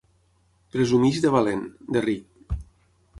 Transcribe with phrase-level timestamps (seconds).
[0.75, 1.61] Presumeix de valent,
[1.97, 2.57] de ric.